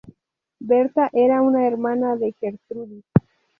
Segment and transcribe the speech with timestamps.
[0.59, 3.03] Berta era una hermana de Gertrudis.